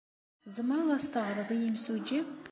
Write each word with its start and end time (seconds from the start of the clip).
Tzemreḍ 0.43 0.89
ad 0.95 1.01
as-teɣreḍ 1.01 1.49
i 1.51 1.57
yemsujji? 1.61 2.21